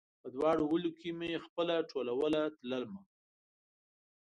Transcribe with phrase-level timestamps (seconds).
[0.21, 3.01] په دواړ ولپو کې مې خپله ټولوله تلمه